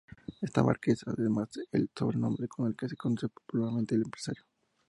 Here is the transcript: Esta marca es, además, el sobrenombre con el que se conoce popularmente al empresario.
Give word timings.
Esta 0.41 0.63
marca 0.63 0.91
es, 0.91 1.05
además, 1.05 1.49
el 1.71 1.91
sobrenombre 1.95 2.47
con 2.47 2.65
el 2.65 2.75
que 2.75 2.89
se 2.89 2.95
conoce 2.97 3.29
popularmente 3.29 3.93
al 3.93 4.01
empresario. 4.01 4.41